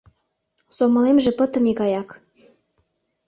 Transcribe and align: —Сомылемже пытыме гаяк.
—Сомылемже 0.75 1.31
пытыме 1.37 1.71
гаяк. 1.79 2.09